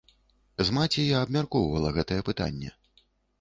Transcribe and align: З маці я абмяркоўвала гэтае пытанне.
З 0.69 0.73
маці 0.77 1.03
я 1.09 1.19
абмяркоўвала 1.25 1.93
гэтае 1.99 2.19
пытанне. 2.31 2.73